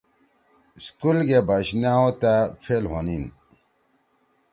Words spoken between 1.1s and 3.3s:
گے بش نأو تأ فیل ہونیِن۔